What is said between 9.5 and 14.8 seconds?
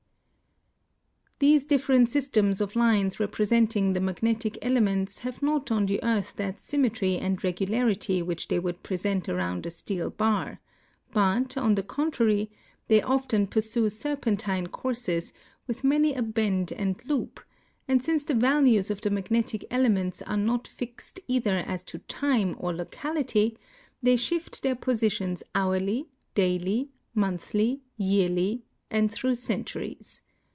a steel bar; but, on the contrary, they often pursue serpentine